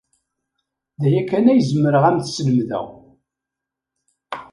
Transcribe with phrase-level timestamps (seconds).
[1.01, 2.85] D aya kan ay zemreɣ ad am-t-slemdeɣ.